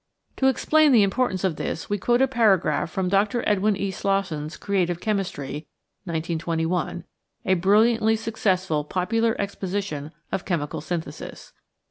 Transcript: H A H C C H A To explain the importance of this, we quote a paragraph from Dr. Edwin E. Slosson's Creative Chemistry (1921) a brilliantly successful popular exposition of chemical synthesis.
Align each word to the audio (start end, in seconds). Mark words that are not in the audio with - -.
H 0.01 0.01
A 0.01 0.03
H 0.03 0.07
C 0.07 0.13
C 0.17 0.29
H 0.31 0.31
A 0.31 0.39
To 0.39 0.49
explain 0.57 0.91
the 0.93 1.03
importance 1.03 1.43
of 1.43 1.55
this, 1.57 1.87
we 1.87 1.99
quote 1.99 2.23
a 2.23 2.27
paragraph 2.27 2.89
from 2.89 3.07
Dr. 3.07 3.43
Edwin 3.47 3.77
E. 3.77 3.91
Slosson's 3.91 4.57
Creative 4.57 4.99
Chemistry 4.99 5.67
(1921) 6.05 7.03
a 7.45 7.53
brilliantly 7.53 8.15
successful 8.15 8.83
popular 8.83 9.39
exposition 9.39 10.11
of 10.31 10.43
chemical 10.43 10.81
synthesis. 10.81 11.53